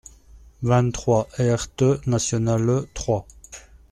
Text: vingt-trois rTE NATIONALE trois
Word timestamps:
vingt-trois 0.63 1.27
rTE 1.37 2.01
NATIONALE 2.07 2.87
trois 2.95 3.27